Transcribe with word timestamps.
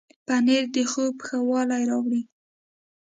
پنېر 0.25 0.63
د 0.75 0.77
خوب 0.91 1.15
ښه 1.27 1.37
والی 1.49 1.83
راولي. 1.89 2.21